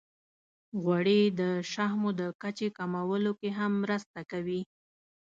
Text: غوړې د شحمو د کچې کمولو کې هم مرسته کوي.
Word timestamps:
غوړې 0.81 1.21
د 1.39 1.41
شحمو 1.71 2.09
د 2.19 2.21
کچې 2.41 2.67
کمولو 2.77 3.31
کې 3.39 3.49
هم 3.59 3.71
مرسته 3.83 4.19
کوي. 4.31 4.61